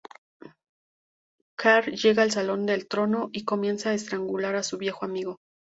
G’Kar 1.59 1.89
llega 1.91 2.23
al 2.23 2.31
salón 2.31 2.65
del 2.65 2.87
trono 2.87 3.29
y 3.31 3.45
comienza 3.45 3.89
a 3.91 3.93
estrangular 3.93 4.55
a 4.55 4.63
su 4.63 4.79
viejo 4.79 5.05
amigo. 5.05 5.37